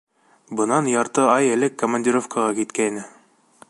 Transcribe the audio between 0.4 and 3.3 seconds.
Бынан ярты ай элек командировкаға киткәйне.